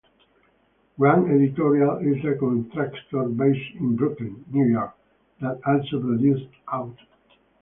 Grand 0.97 1.29
Editorial 1.29 1.97
is 1.99 2.25
a 2.25 2.35
contractor 2.39 3.25
based 3.25 3.75
in 3.75 3.95
Brooklyn, 3.95 4.43
New 4.49 4.65
York, 4.65 4.95
that 5.41 5.61
also 5.63 6.01
produces 6.01 6.47
"Out". 6.73 6.97